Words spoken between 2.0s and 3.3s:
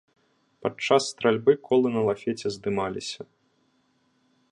лафеце здымаліся.